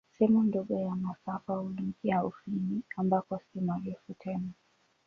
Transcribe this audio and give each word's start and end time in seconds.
Sehemu 0.17 0.43
ndogo 0.43 0.79
ya 0.79 0.95
masafa 0.95 1.53
huingia 1.55 2.23
Ufini, 2.25 2.81
ambako 2.97 3.39
si 3.39 3.61
marefu 3.61 4.13
tena. 4.13 4.47